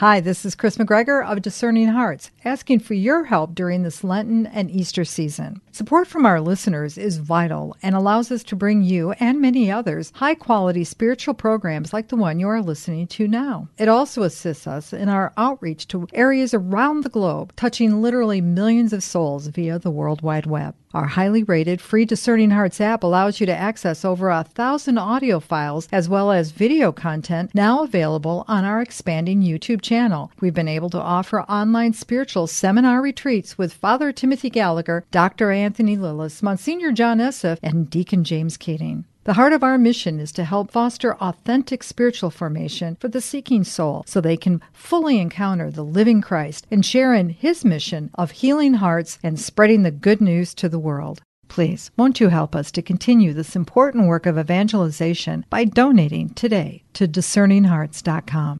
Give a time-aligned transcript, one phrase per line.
[0.00, 4.46] Hi, this is Kris McGregor of Discerning Hearts, asking for your help during this Lenten
[4.46, 5.60] and Easter season.
[5.72, 10.10] Support from our listeners is vital and allows us to bring you and many others
[10.14, 13.68] high quality spiritual programs like the one you are listening to now.
[13.76, 18.94] It also assists us in our outreach to areas around the globe, touching literally millions
[18.94, 20.74] of souls via the World Wide Web.
[20.92, 25.38] Our highly rated free Discerning Hearts app allows you to access over a thousand audio
[25.38, 30.32] files as well as video content now available on our expanding YouTube channel.
[30.40, 35.52] We've been able to offer online spiritual seminar retreats with Father Timothy Gallagher, Dr.
[35.52, 39.04] Anthony Lilles, Monsignor John Esseff, and Deacon James Keating.
[39.30, 43.62] The heart of our mission is to help foster authentic spiritual formation for the seeking
[43.62, 48.32] soul so they can fully encounter the living Christ and share in his mission of
[48.32, 51.22] healing hearts and spreading the good news to the world.
[51.46, 56.82] Please, won't you help us to continue this important work of evangelization by donating today
[56.94, 58.58] to discerninghearts.com?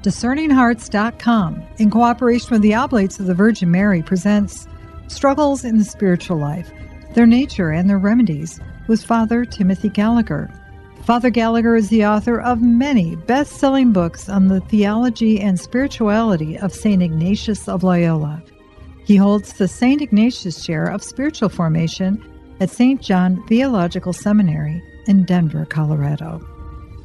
[0.00, 4.66] Discerninghearts.com, in cooperation with the Oblates of the Virgin Mary, presents
[5.08, 6.72] Struggles in the Spiritual Life
[7.14, 10.50] their nature and their remedies was Father Timothy Gallagher.
[11.04, 16.58] Father Gallagher is the author of many best selling books on the theology and spirituality
[16.58, 17.02] of St.
[17.02, 18.42] Ignatius of Loyola.
[19.04, 20.02] He holds the St.
[20.02, 22.22] Ignatius Chair of Spiritual Formation
[22.58, 23.00] at St.
[23.00, 26.40] John Theological Seminary in Denver, Colorado.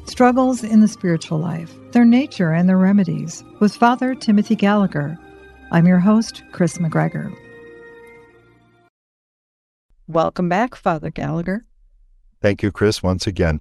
[0.06, 5.18] Struggles in the Spiritual Life, Their Nature and Their Remedies, with Father Timothy Gallagher.
[5.70, 7.32] I'm your host, Kris McGregor.
[10.10, 11.64] Welcome back, Father Gallagher.
[12.42, 13.60] Thank you, Kris, once again.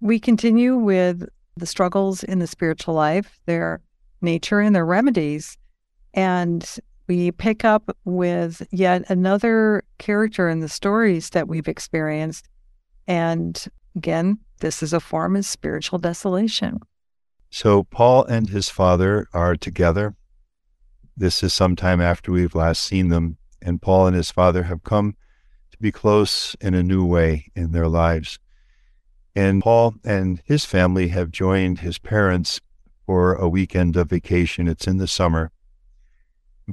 [0.00, 3.82] We continue with the struggles in the spiritual life, their
[4.22, 5.58] nature and their remedies.
[6.14, 6.66] And
[7.08, 12.48] we pick up with yet another character in the stories that we've experienced.
[13.06, 13.62] And
[13.94, 16.78] again, this is a form of spiritual desolation.
[17.50, 20.14] So, Paul and his father are together.
[21.18, 23.36] This is sometime after we've last seen them.
[23.60, 25.16] And Paul and his father have come
[25.82, 28.38] be close in a new way in their lives.
[29.34, 32.60] And Paul and his family have joined his parents
[33.04, 34.68] for a weekend of vacation.
[34.68, 35.50] It's in the summer.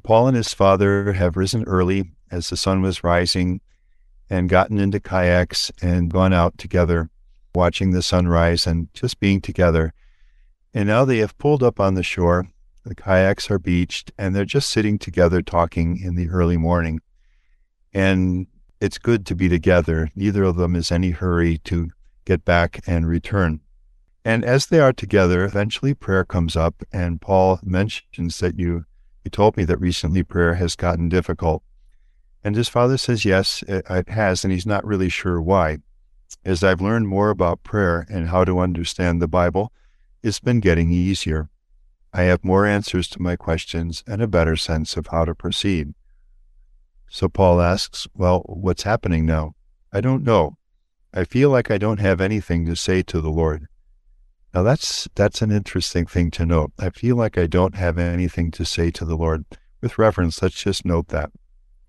[0.03, 3.59] Paul and his father have risen early as the sun was rising
[4.29, 7.09] and gotten into kayaks and gone out together,
[7.55, 9.93] watching the sunrise and just being together.
[10.73, 12.47] And now they have pulled up on the shore.
[12.85, 16.99] The kayaks are beached and they're just sitting together talking in the early morning.
[17.91, 18.45] And
[18.81, 20.11] it's good to be together.
[20.15, 21.89] Neither of them is any hurry to
[22.25, 23.61] get back and return.
[24.25, 28.85] And as they are together, eventually prayer comes up, and Paul mentions that you
[29.23, 31.61] you told me that recently prayer has gotten difficult.
[32.43, 35.79] And his father says, yes, it has, and he's not really sure why.
[36.45, 39.73] As I've learned more about prayer and how to understand the Bible,
[40.23, 41.49] it's been getting easier.
[42.13, 45.93] I have more answers to my questions and a better sense of how to proceed.
[47.19, 49.53] So Paul asks, Well, what's happening now?
[49.91, 50.55] I don't know.
[51.13, 53.67] I feel like I don't have anything to say to the Lord.
[54.53, 56.71] Now that's that's an interesting thing to note.
[56.79, 59.43] I feel like I don't have anything to say to the Lord.
[59.81, 61.29] With reference, let's just note that.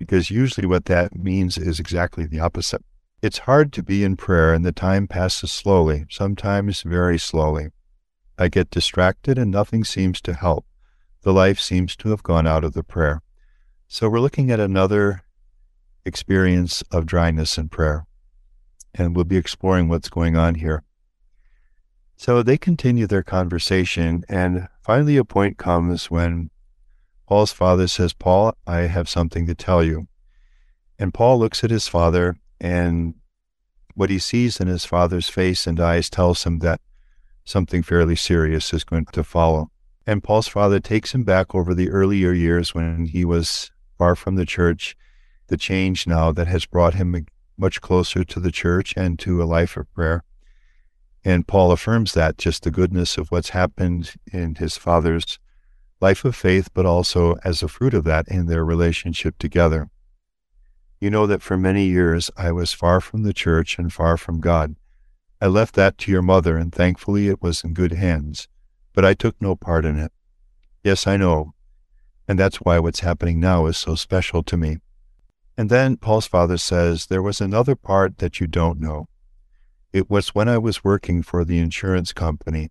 [0.00, 2.82] Because usually what that means is exactly the opposite.
[3.22, 7.68] It's hard to be in prayer and the time passes slowly, sometimes very slowly.
[8.36, 10.66] I get distracted and nothing seems to help.
[11.22, 13.22] The life seems to have gone out of the prayer.
[13.92, 15.24] So we're looking at another
[16.04, 18.06] experience of dryness in prayer,
[18.94, 20.84] and we'll be exploring what's going on here.
[22.16, 26.50] So they continue their conversation, and finally a point comes when
[27.26, 30.06] Paul's father says, Paul, I have something to tell you.
[30.96, 33.14] And Paul looks at his father, and
[33.94, 36.80] what he sees in his father's face and eyes tells him that
[37.44, 39.72] something fairly serious is going to follow.
[40.06, 44.36] And Paul's father takes him back over the earlier years when he was far from
[44.36, 44.96] the church,
[45.48, 47.26] the change now that has brought him
[47.58, 50.24] much closer to the church and to a life of prayer.
[51.22, 55.38] And Paul affirms that just the goodness of what's happened in his father's
[56.00, 59.90] life of faith, but also as a fruit of that in their relationship together.
[60.98, 64.40] You know that for many years I was far from the church and far from
[64.40, 64.76] God.
[65.42, 68.48] I left that to your mother, and thankfully it was in good hands,
[68.94, 70.12] but I took no part in it.
[70.82, 71.52] Yes, I know,
[72.30, 74.78] and that's why what's happening now is so special to me.
[75.58, 79.08] And then Paul's father says, There was another part that you don't know.
[79.92, 82.70] It was when I was working for the insurance company.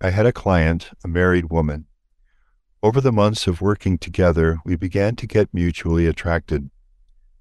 [0.00, 1.86] I had a client, a married woman.
[2.82, 6.68] Over the months of working together, we began to get mutually attracted.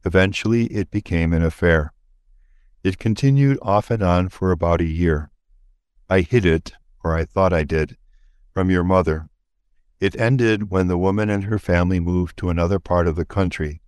[0.06, 1.94] Eventually, it became an affair.
[2.84, 5.32] It continued off and on for about a year.
[6.12, 6.74] I hid it,
[7.04, 7.98] or I thought I did,
[8.54, 9.30] from your mother.
[10.00, 13.82] It ended when the woman and her family moved to another part of the country.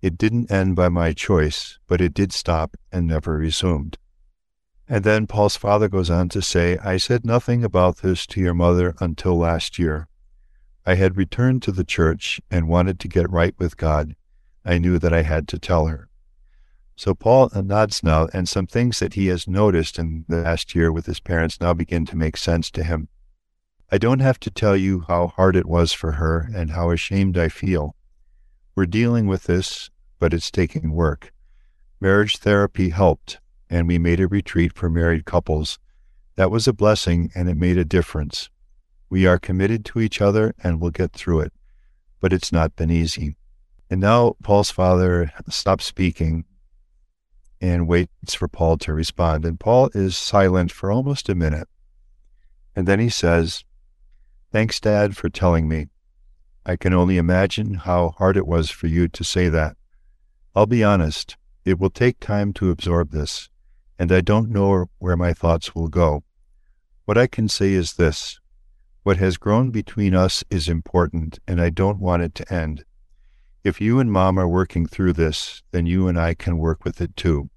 [0.00, 3.98] It didn't end by my choice, but it did stop and never resumed.
[4.88, 8.54] And then Paul's father goes on to say, I said nothing about this to your
[8.54, 10.08] mother until last year.
[10.84, 14.16] I had returned to the church and wanted to get right with God.
[14.64, 16.08] I knew that I had to tell her.
[16.96, 20.90] So Paul nods now, and some things that he has noticed in the last year
[20.90, 23.08] with his parents now begin to make sense to him.
[23.94, 26.56] I don't have to tell you how hard it was for her mm.
[26.56, 27.94] and how ashamed I feel.
[28.74, 31.30] We're dealing with this, but it's taking work.
[32.00, 35.78] Marriage therapy helped, and we made a retreat for married couples.
[36.36, 38.48] That was a blessing, and it made a difference.
[39.10, 41.52] We are committed to each other and we'll get through it,
[42.18, 43.36] but it's not been easy.
[43.90, 46.46] And now Paul's father stops speaking
[47.60, 49.44] and waits for Paul to respond.
[49.44, 51.68] And Paul is silent for almost a minute.
[52.74, 53.64] And then he says,
[54.52, 55.86] Thanks, Dad, for telling me.
[56.66, 59.76] I can only imagine how hard it was for you to say that.
[60.54, 63.48] I'll be honest, it will take time to absorb this,
[63.98, 66.22] and I don't know where my thoughts will go.
[67.06, 68.38] What I can say is this
[69.04, 72.84] what has grown between us is important, and I don't want it to end.
[73.64, 77.00] If you and Mom are working through this, then you and I can work with
[77.00, 77.48] it too.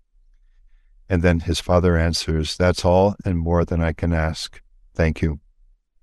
[1.10, 4.62] And then his father answers, That's all and more than I can ask.
[4.96, 5.42] Thank you.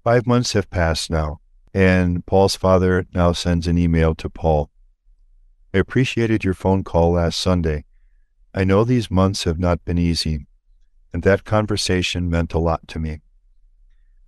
[0.05, 1.39] Five months have passed now,
[1.73, 4.69] and Paul's father now sends an email to Paul.
[5.73, 7.85] I appreciated your phone call last Sunday.
[8.53, 10.47] I know these months have not been easy,
[11.13, 13.21] and that conversation meant a lot to me.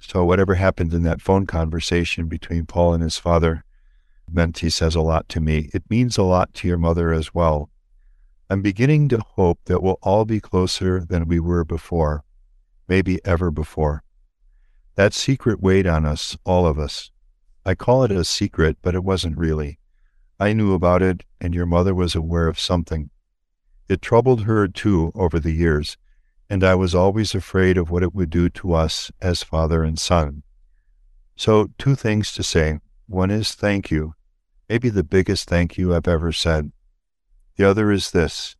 [0.00, 3.64] So, whatever happened in that phone conversation between Paul and his father
[4.30, 5.70] meant, he says, a lot to me.
[5.74, 7.68] It means a lot to your mother as well.
[8.48, 12.22] I'm beginning to hope that we'll all be closer than we were before,
[12.86, 14.04] maybe ever before.
[14.96, 17.10] That secret weighed on us, all of us.
[17.64, 19.78] I call it a secret, but it wasn't really.
[20.38, 23.10] I knew about it, and your mother was aware of something.
[23.88, 25.96] It troubled her, too, over the years,
[26.48, 29.98] and I was always afraid of what it would do to us as father and
[29.98, 30.42] son.
[31.36, 32.78] So, two things to say.
[33.06, 34.14] One is thank you,
[34.68, 36.72] maybe the biggest thank you I've ever said.
[37.56, 38.56] The other is this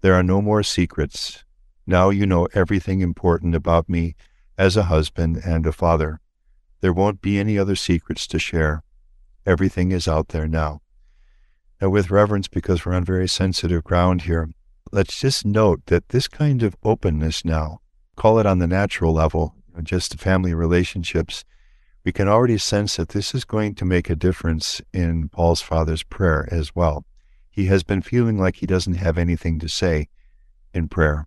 [0.00, 1.44] there are no more secrets.
[1.86, 4.16] Now you know everything important about me
[4.58, 6.20] as a husband and a father.
[6.80, 8.82] There won't be any other secrets to share.
[9.44, 10.80] Everything is out there now.
[11.80, 14.48] Now, with reverence, because we're on very sensitive ground here,
[14.92, 17.80] let's just note that this kind of openness now,
[18.16, 21.44] call it on the natural level, just family relationships,
[22.04, 26.02] we can already sense that this is going to make a difference in Paul's father's
[26.02, 27.04] prayer as well.
[27.50, 30.08] He has been feeling like he doesn't have anything to say
[30.72, 31.26] in prayer.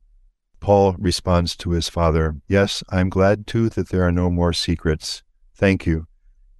[0.60, 5.24] Paul responds to his father, Yes, I'm glad too that there are no more secrets.
[5.54, 6.08] Thank you.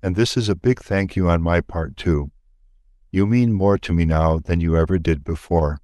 [0.02, 2.32] And this is a big thank you on my part too.
[3.12, 5.80] You mean more to me now than you ever did before.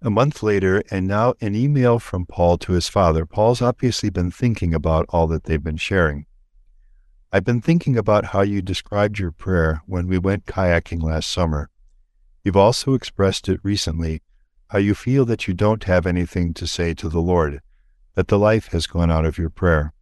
[0.00, 3.26] A month later, and now an email from Paul to his father.
[3.26, 6.26] Paul's obviously been thinking about all that they've been sharing.
[7.32, 11.68] I've been thinking about how you described your prayer when we went kayaking last summer.
[12.44, 14.22] You've also expressed it recently
[14.68, 17.60] how you feel that you don't have anything to say to the Lord,
[18.14, 19.92] that the life has gone out of your prayer,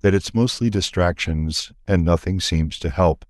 [0.00, 3.24] that it's mostly distractions and nothing seems to help.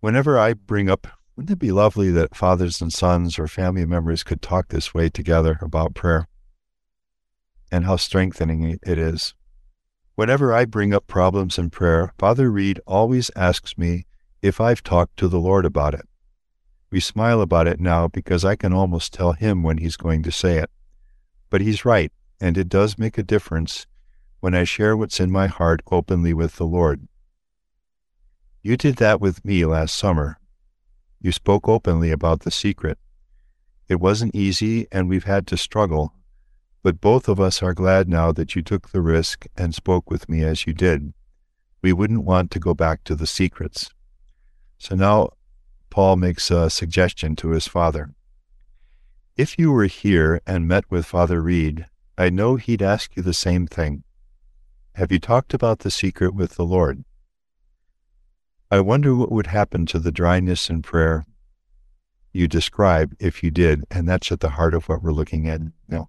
[0.00, 4.24] Whenever I bring up, wouldn't it be lovely that fathers and sons or family members
[4.24, 6.28] could talk this way together about prayer?
[7.70, 9.34] And how strengthening it is.
[10.14, 14.06] Whenever I bring up problems in prayer, Father Reed always asks me
[14.42, 16.07] if I've talked to the Lord about it.
[16.90, 20.32] We smile about it now because I can almost tell him when he's going to
[20.32, 20.70] say it.
[21.50, 23.86] But he's right, and it does make a difference
[24.40, 27.06] when I share what's in my heart openly with the Lord.
[28.62, 30.38] You did that with me last summer.
[31.20, 32.98] You spoke openly about the secret.
[33.88, 36.14] It wasn't easy, and we've had to struggle,
[36.82, 40.28] but both of us are glad now that you took the risk and spoke with
[40.28, 41.12] me as you did.
[41.82, 43.90] We wouldn't want to go back to the secrets.
[44.78, 45.30] So now
[45.90, 48.14] Paul makes a suggestion to his father.
[49.36, 53.34] If you were here and met with Father Reed, I know he'd ask you the
[53.34, 54.04] same thing.
[54.94, 57.04] Have you talked about the secret with the Lord?
[58.70, 61.24] I wonder what would happen to the dryness in prayer
[62.32, 65.60] you describe if you did, and that's at the heart of what we're looking at
[65.88, 66.08] now.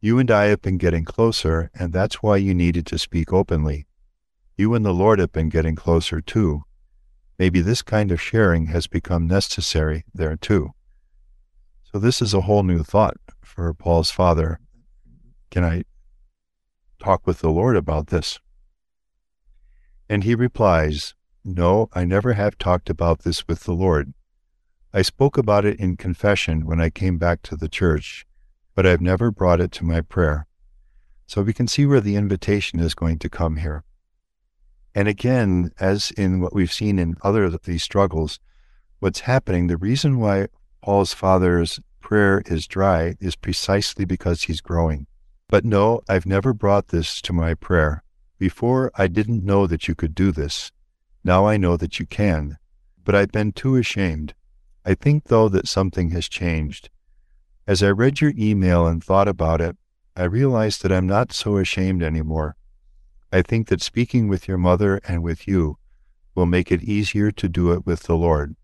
[0.00, 3.86] You and I have been getting closer, and that's why you needed to speak openly.
[4.56, 6.64] You and the Lord have been getting closer too,
[7.38, 10.72] maybe this kind of sharing has become necessary there too.
[11.92, 14.58] So, this is a whole new thought for Paul's father.
[15.50, 15.84] Can I
[16.98, 18.38] talk with the Lord about this?
[20.08, 21.14] And he replies,
[21.44, 24.12] No, I never have talked about this with the Lord.
[24.92, 28.26] I spoke about it in confession when I came back to the church,
[28.74, 30.46] but I've never brought it to my prayer.
[31.26, 33.82] So we can see where the invitation is going to come here.
[34.94, 38.38] And again, as in what we've seen in other of these struggles,
[39.00, 40.46] what's happening, the reason why
[40.82, 45.06] Paul's father's prayer is dry is precisely because he's growing.
[45.48, 48.02] But no, I've never brought this to my prayer.
[48.38, 50.70] Before, I didn't know that you could do this.
[51.24, 52.58] Now I know that you can.
[53.04, 54.34] But I've been too ashamed.
[54.84, 56.90] I think, though, that something has changed.
[57.66, 59.76] As I read your email and thought about it,
[60.16, 62.56] I realized that I'm not so ashamed anymore.
[63.32, 65.78] I think that speaking with your mother and with you
[66.34, 68.56] will make it easier to do it with the Lord.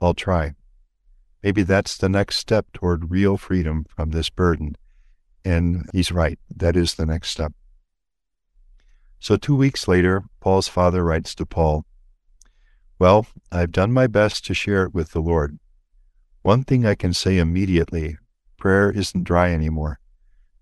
[0.00, 0.54] I'll try.
[1.42, 4.76] Maybe that's the next step toward real freedom from this burden.
[5.44, 6.38] And he's right.
[6.54, 7.52] That is the next step.
[9.18, 11.84] So, two weeks later, Paul's father writes to Paul
[12.98, 15.58] Well, I've done my best to share it with the Lord.
[16.42, 18.16] One thing I can say immediately
[18.56, 20.00] prayer isn't dry anymore.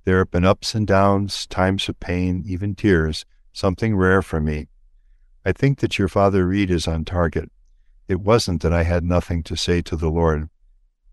[0.04, 3.24] There have been ups and downs, times of pain, even tears,
[3.58, 4.68] something rare for me.
[5.44, 7.50] I think that your father Reed is on target.
[8.06, 10.48] It wasn't that I had nothing to say to the Lord.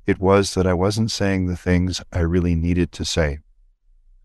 [0.05, 3.39] It was that I wasn't saying the things I really needed to say.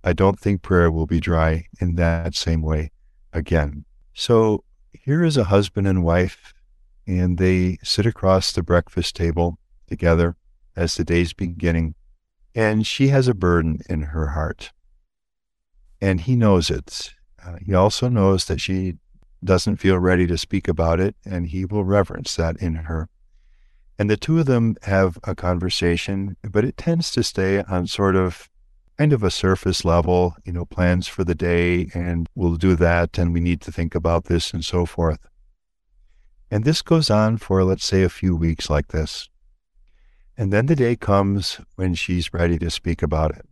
[0.04, 2.90] I don't think prayer will be dry in that same way
[3.32, 3.84] again.
[4.12, 6.52] So here is a husband and wife,
[7.06, 9.58] and they sit across the breakfast table
[9.88, 10.36] together
[10.76, 11.94] as the day's beginning,
[12.54, 14.72] and she has a burden in her heart.
[16.00, 17.14] And he knows it.
[17.44, 18.96] Uh, he also knows that she
[19.42, 23.08] doesn't feel ready to speak about it, and he will reverence that in her.
[23.98, 28.16] And the two of them have a conversation, but it tends to stay on sort
[28.16, 28.48] of
[28.98, 33.18] kind of a surface level, you know, plans for the day, and we'll do that,
[33.18, 35.26] and we need to think about this, and so forth.
[36.50, 39.28] And this goes on for, let's say, a few weeks like this.
[40.36, 43.46] And then the day comes when she's ready to speak about it.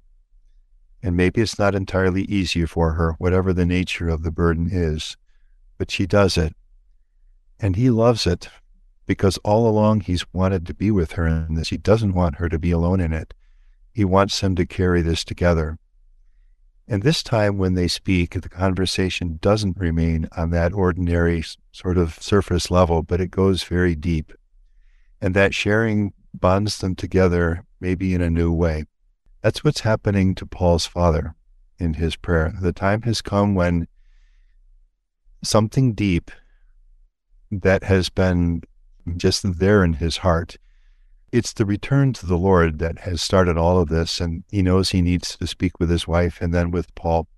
[1.02, 5.16] And maybe it's not entirely easy for her, whatever the nature of the burden is,
[5.76, 6.54] but she does it.
[7.60, 8.48] And he loves it
[9.06, 11.70] because all along he's wanted to be with her in this.
[11.70, 13.32] He doesn't want her to be alone in it.
[13.92, 15.78] He wants them to carry this together.
[16.86, 22.14] And this time, when they speak, the conversation doesn't remain on that ordinary sort of
[22.14, 24.32] surface level, but it goes very deep.
[25.20, 28.84] And that sharing bonds them together, maybe in a new way.
[29.42, 31.34] That's what's happening to Paul's father
[31.78, 32.52] in his prayer.
[32.60, 33.86] The time has come when
[35.42, 36.30] something deep
[37.50, 38.62] that has been
[39.16, 40.58] just there in his heart
[41.32, 44.20] it's the return to the Lord that has started all of this.
[44.20, 47.28] And he knows he needs to speak with his wife and then with Paul.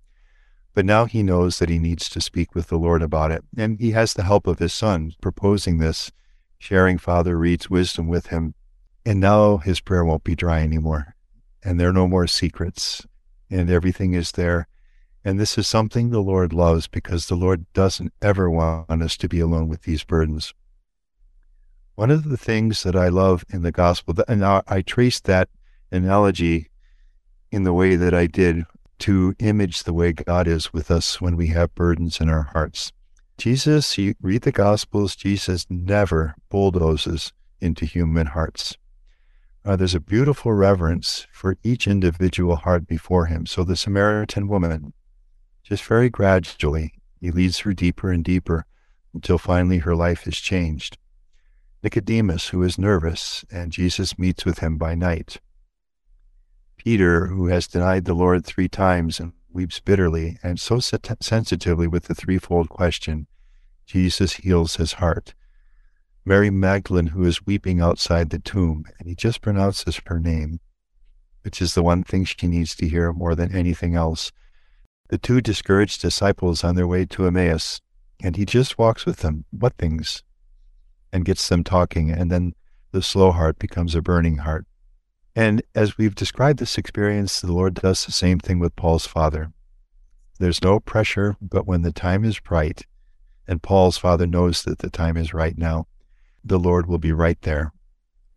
[0.73, 3.43] But now he knows that he needs to speak with the Lord about it.
[3.57, 6.11] And he has the help of his son proposing this,
[6.57, 8.53] sharing Father Reed's wisdom with him.
[9.05, 11.15] And now his prayer won't be dry anymore.
[11.63, 13.05] And there are no more secrets.
[13.49, 14.67] And everything is there.
[15.23, 19.29] And this is something the Lord loves because the Lord doesn't ever want us to
[19.29, 20.53] be alone with these burdens.
[21.95, 25.49] One of the things that I love in the gospel, and I traced that
[25.91, 26.69] analogy
[27.51, 28.65] in the way that I did
[28.99, 32.91] to image the way God is with us when we have burdens in our hearts.
[33.37, 38.77] Jesus, you read the Gospels, Jesus never bulldozes into human hearts.
[39.63, 43.45] Uh, there's a beautiful reverence for each individual heart before him.
[43.45, 44.93] So the Samaritan woman,
[45.63, 48.65] just very gradually, he leads her deeper and deeper
[49.13, 50.97] until finally her life is changed.
[51.83, 55.39] Nicodemus, who is nervous, and Jesus meets with him by night.
[56.77, 62.05] Peter, who has denied the Lord three times and weeps bitterly and so sensitively with
[62.05, 63.27] the threefold question,
[63.85, 65.35] Jesus heals his heart.
[66.23, 70.59] Mary Magdalene, who is weeping outside the tomb, and he just pronounces her name,
[71.43, 74.31] which is the one thing she needs to hear more than anything else.
[75.09, 77.81] The two discouraged disciples on their way to Emmaus,
[78.23, 79.45] and he just walks with them.
[79.51, 80.23] What things?
[81.11, 82.09] and gets them talking.
[82.09, 82.53] And then
[82.91, 84.65] the slow heart becomes a burning heart.
[85.35, 89.51] And as we've described this experience, the Lord does the same thing with Paul's father.
[90.39, 92.81] There's no pressure, but when the time is right,
[93.47, 95.87] and Paul's father knows that the time is right now,
[96.43, 97.73] the Lord will be right there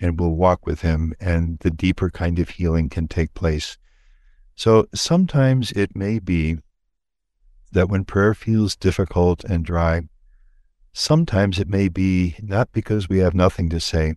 [0.00, 3.78] and will walk with him, and the deeper kind of healing can take place.
[4.56, 6.58] So sometimes it may be
[7.72, 10.02] that when prayer feels difficult and dry,
[10.96, 14.14] Sometimes it may be not because we have nothing to say,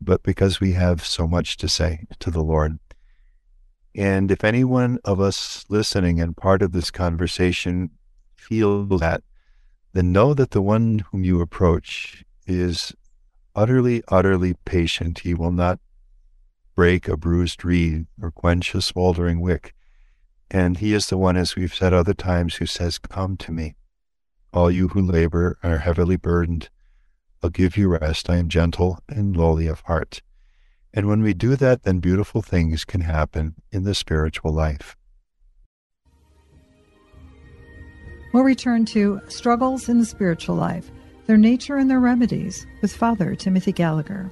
[0.00, 2.78] but because we have so much to say to the Lord.
[3.94, 7.90] And if any one of us listening and part of this conversation
[8.34, 9.22] feels that
[9.92, 12.94] then know that the one whom you approach is
[13.54, 15.20] utterly, utterly patient.
[15.20, 15.78] He will not
[16.74, 19.74] break a bruised reed or quench a smoldering wick.
[20.50, 23.74] And he is the one, as we've said other times, who says, Come to me,
[24.52, 26.68] all you who labor and are heavily burdened.
[27.42, 28.30] I'll give you rest.
[28.30, 30.22] I am gentle and lowly of heart.
[30.92, 34.96] And when we do that, then beautiful things can happen in the spiritual life.
[38.32, 40.90] We'll return to Struggles in the Spiritual Life,
[41.26, 44.30] Their Nature and Their Remedies with Father Timothy Gallagher.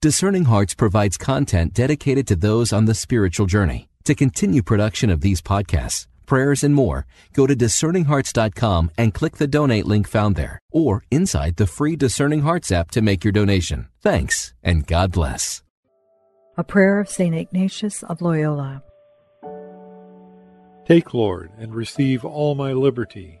[0.00, 3.88] Discerning Hearts provides content dedicated to those on the spiritual journey.
[4.04, 9.48] To continue production of these podcasts, prayers, and more, go to discerninghearts.com and click the
[9.48, 13.88] donate link found there or inside the free Discerning Hearts app to make your donation.
[14.00, 15.64] Thanks and God bless.
[16.56, 17.34] A prayer of St.
[17.34, 18.82] Ignatius of Loyola.
[20.86, 23.40] Take, Lord, and receive all my liberty,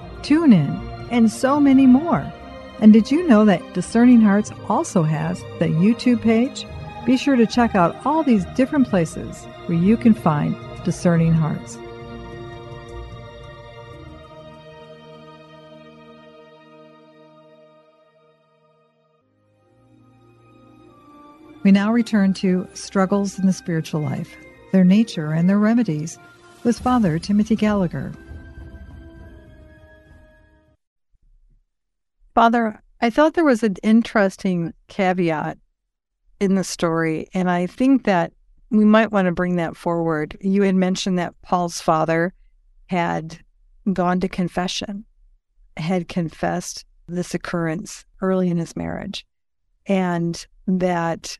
[0.23, 2.31] TuneIn, and so many more?
[2.79, 6.65] And did you know that Discerning Hearts also has the YouTube page?
[7.05, 11.77] Be sure to check out all these different places where you can find Discerning Hearts.
[21.63, 24.35] We now return to Struggles in the Spiritual Life,
[24.71, 26.17] Their Nature and Their Remedies,
[26.63, 28.11] with Father Timothy Gallagher.
[32.33, 35.57] Father, I thought there was an interesting caveat
[36.39, 38.31] in the story, and I think that
[38.69, 40.37] we might want to bring that forward.
[40.39, 42.33] You had mentioned that Paul's father
[42.87, 43.37] had
[43.91, 45.03] gone to confession,
[45.75, 49.25] had confessed this occurrence early in his marriage,
[49.85, 51.37] and that,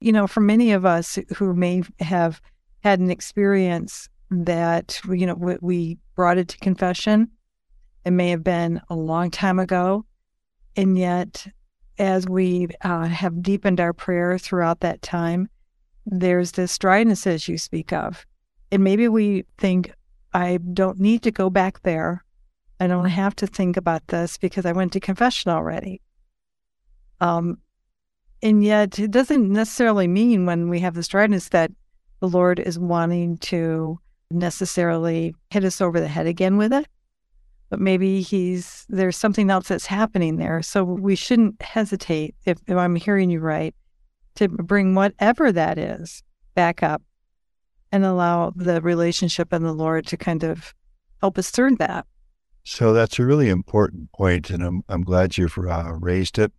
[0.00, 2.42] you know, for many of us who may have
[2.84, 7.30] had an experience that, you know, we brought it to confession,
[8.04, 10.04] it may have been a long time ago
[10.78, 11.44] and yet,
[11.98, 15.48] as we uh, have deepened our prayer throughout that time,
[16.06, 18.24] there's this dryness as you speak of.
[18.70, 19.92] And maybe we think,
[20.32, 22.24] I don't need to go back there.
[22.78, 26.00] I don't have to think about this because I went to confession already.
[27.20, 27.58] Um,
[28.40, 31.72] and yet, it doesn't necessarily mean when we have this dryness that
[32.20, 33.98] the Lord is wanting to
[34.30, 36.86] necessarily hit us over the head again with it
[37.70, 40.62] but maybe he's there's something else that's happening there.
[40.62, 43.74] So we shouldn't hesitate, if, if I'm hearing you right,
[44.36, 46.22] to bring whatever that is
[46.54, 47.02] back up
[47.92, 50.74] and allow the relationship and the Lord to kind of
[51.20, 52.06] help us through that.
[52.64, 56.52] So that's a really important point, and I'm, I'm glad you've uh, raised it.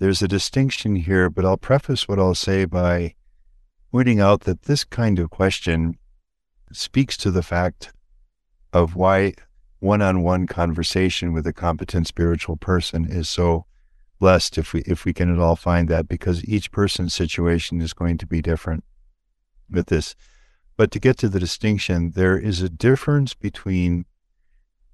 [0.00, 3.14] There's a distinction here, but I'll preface what I'll say by
[3.92, 5.96] pointing out that this kind of question
[6.72, 7.92] speaks to the fact
[8.72, 9.34] of why
[9.84, 13.66] one on one conversation with a competent spiritual person is so
[14.18, 17.92] blessed if we if we can at all find that because each person's situation is
[17.92, 18.82] going to be different
[19.70, 20.16] with this.
[20.78, 24.06] But to get to the distinction, there is a difference between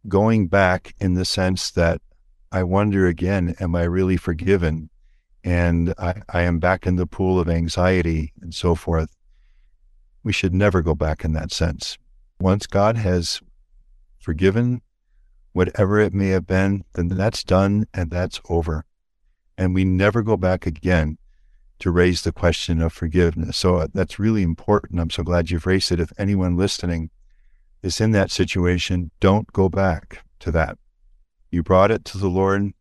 [0.09, 2.01] going back in the sense that
[2.51, 4.91] I wonder again, am I really forgiven?
[5.45, 9.15] And I, I am back in the pool of anxiety and so forth.
[10.25, 11.97] We should never go back in that sense.
[12.41, 13.41] Once God has
[14.21, 14.83] forgiven
[15.53, 18.85] whatever it may have been, then that's done and that's over.
[19.59, 21.19] And we never go back again
[21.81, 23.57] to raise the question of forgiveness.
[23.57, 25.01] So uh, that's really important.
[25.01, 26.01] I'm so glad you've raised it.
[26.01, 27.11] If anyone listening
[27.83, 30.79] is in that situation, don't go back to that.
[31.51, 32.73] You brought it to the Lord,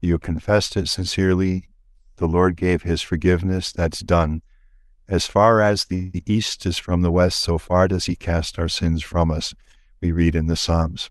[0.00, 1.68] you confessed it sincerely.
[2.16, 3.72] The Lord gave his forgiveness.
[3.72, 4.42] That's done.
[5.08, 8.68] As far as the east is from the west, so far does he cast our
[8.68, 9.54] sins from us
[10.00, 11.10] we read in the Psalms.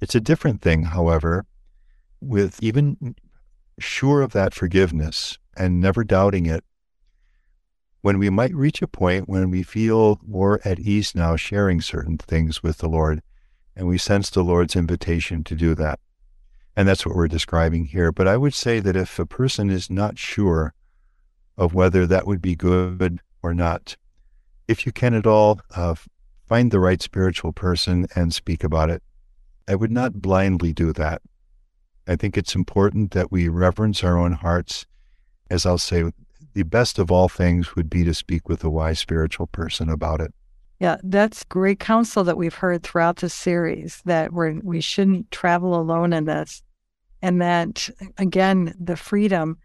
[0.00, 1.44] It's a different thing, however,
[2.20, 3.14] with even
[3.78, 6.64] sure of that forgiveness and never doubting it,
[8.00, 12.16] when we might reach a point when we feel more at ease now sharing certain
[12.16, 13.22] things with the Lord,
[13.74, 15.98] and we sense the Lord's invitation to do that.
[16.76, 18.12] And that's what we're describing here.
[18.12, 20.74] But I would say that if a person is not sure
[21.56, 23.96] of whether that would be good or not,
[24.68, 25.96] if you can at all, uh,
[26.48, 29.02] find the right spiritual person and speak about it.
[29.68, 31.20] I would not blindly do that.
[32.06, 34.86] I think it's important that we reverence our own hearts.
[35.50, 36.10] As I'll say,
[36.54, 40.20] the best of all things would be to speak with a wise spiritual person about
[40.20, 40.32] it.
[40.80, 45.78] Yeah, that's great counsel that we've heard throughout the series that we're, we shouldn't travel
[45.78, 46.62] alone in this.
[47.20, 49.58] And that, again, the freedom,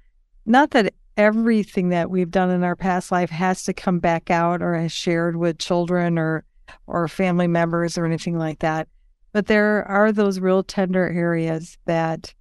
[0.45, 4.61] not that everything that we've done in our past life has to come back out
[4.61, 6.43] or is shared with children or
[6.88, 8.88] or family members or anything like that.
[9.31, 12.33] But there are those real tender areas that,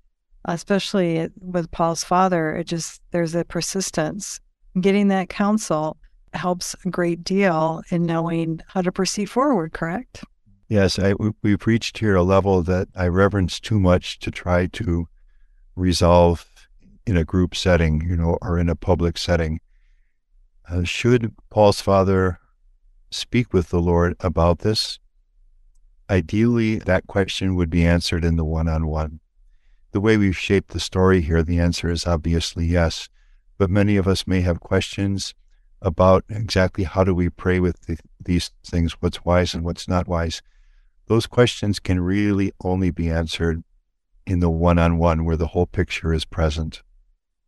[0.45, 4.41] especially with Paul's father, it just there's a persistence.
[4.81, 5.97] Getting that counsel
[6.35, 9.73] helps a great deal in knowing how to proceed forward.
[9.73, 10.25] Correct?
[10.69, 15.07] Yes, I, we've reached here a level that I reverence too much to try to
[15.77, 16.47] resolve
[17.07, 19.61] in a group setting, you know, or in a public setting.
[20.69, 22.39] Uh, should Paul's father
[23.13, 24.99] speak with the Lord about this,
[26.09, 29.21] ideally that question would be answered in the one on one.
[29.93, 33.09] The way we've shaped the story here, the answer is obviously yes.
[33.59, 35.35] But many of us may have questions
[35.81, 40.09] about exactly how do we pray with the, these things, what's wise and what's not
[40.09, 40.41] wise.
[41.07, 43.63] Those questions can really only be answered
[44.27, 46.83] in the one on one where the whole picture is present.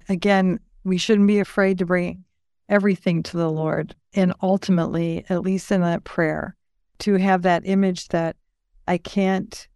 [0.08, 2.24] Again, we shouldn't be afraid to bring
[2.68, 3.94] everything to the Lord.
[4.14, 6.56] And ultimately, at least in that prayer,
[7.00, 8.36] to have that image that
[8.86, 9.66] I can't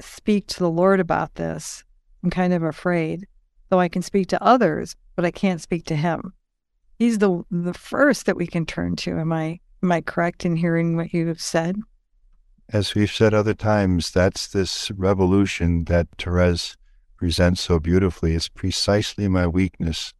[0.00, 1.84] speak to the Lord about this.
[2.22, 3.26] I'm kind of afraid,
[3.68, 6.32] though I can speak to others, but I can't speak to Him.
[6.98, 9.18] He's the the first that we can turn to.
[9.18, 11.76] Am I am I correct in hearing what you have said?
[12.72, 16.76] As we've said other times, that's this revolution that Therese
[17.16, 18.34] presents so beautifully.
[18.34, 20.12] It's precisely my weakness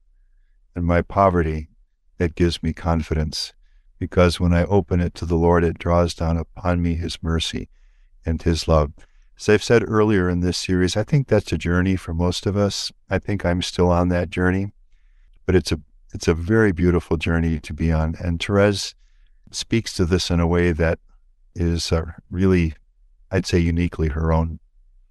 [0.75, 1.69] and my poverty
[2.21, 3.55] that gives me confidence
[3.99, 7.71] because when I open it to the Lord, it draws down upon me His mercy
[8.27, 8.93] and His love.
[9.39, 12.59] As I've said earlier in this series, I think that's a journey for most of
[12.59, 12.93] us.
[13.09, 14.73] I think I'm still on that journey,
[15.47, 15.81] but it's a
[16.13, 18.17] it's a very beautiful journey to be on.
[18.23, 18.95] And Therese
[19.51, 20.99] speaks to this in a way that
[21.55, 22.75] is uh, really,
[23.31, 24.59] I'd say, uniquely her own.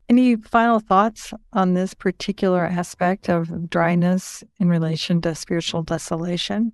[0.10, 6.74] Any final thoughts on this particular aspect of dryness in relation to spiritual desolation?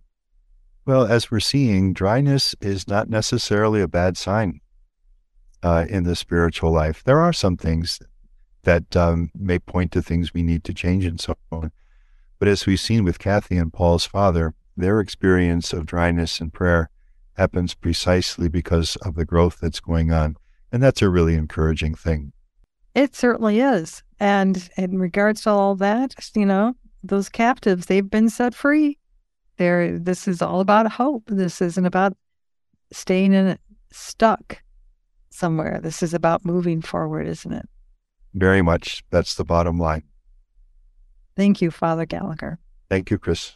[0.85, 4.61] Well, as we're seeing, dryness is not necessarily a bad sign
[5.63, 7.03] uh, in the spiritual life.
[7.03, 7.99] There are some things
[8.63, 11.71] that um, may point to things we need to change and so on.
[12.37, 16.89] But as we've seen with Kathy and Paul's father, their experience of dryness in prayer
[17.33, 20.35] happens precisely because of the growth that's going on.
[20.71, 22.31] And that's a really encouraging thing.
[22.93, 24.03] It certainly is.
[24.19, 28.99] And in regards to all that, you know, those captives, they've been set free.
[29.57, 31.23] There, this is all about hope.
[31.27, 32.13] This isn't about
[32.91, 33.57] staying in
[33.91, 34.61] stuck
[35.29, 35.79] somewhere.
[35.81, 37.67] This is about moving forward, isn't it?
[38.33, 39.03] Very much.
[39.11, 40.03] That's the bottom line.
[41.35, 42.59] Thank you, Father Gallagher.
[42.89, 43.55] Thank you, Kris.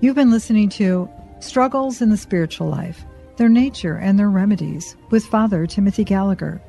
[0.00, 3.04] You've been listening to Struggles in the Spiritual Life
[3.36, 6.62] Their Nature and Their Remedies with Father Timothy Gallagher.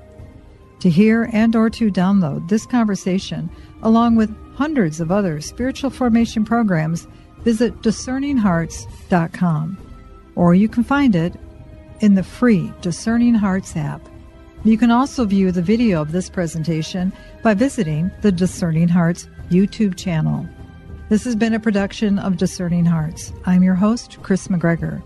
[0.80, 3.50] To hear and or to download this conversation
[3.84, 7.08] along with hundreds of other spiritual formation programs,
[7.46, 9.78] visit discerninghearts.com.
[10.36, 11.34] Or you can find it
[12.02, 14.02] in the free Discerning Hearts app.
[14.66, 19.96] You can also view the video of this presentation by visiting the Discerning Hearts YouTube
[19.96, 20.46] channel.
[21.08, 23.32] This has been a production of Discerning Hearts.
[23.46, 25.02] I'm your host, Kris McGregor.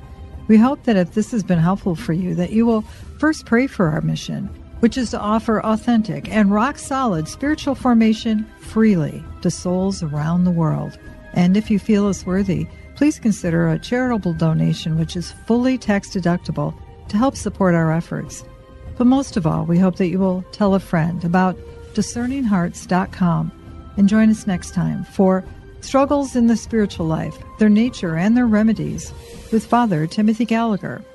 [0.48, 2.82] We hope that if this has been helpful for you, that you will
[3.20, 4.50] first pray for our mission
[4.84, 10.52] which is to offer authentic and rock solid spiritual formation freely to souls around the
[10.52, 11.00] world.
[11.32, 12.68] And if you feel us worthy,
[12.98, 16.74] please consider a charitable donation which is fully tax deductible
[17.08, 18.44] to help support our efforts.
[18.98, 21.58] But most of all, we hope that you will tell a friend about
[21.94, 25.46] discerninghearts.com and join us next time for
[25.80, 29.14] Struggles in the Spiritual Life, Their Nature and Their Remedies
[29.54, 31.06] with Father Timothy Gallagher.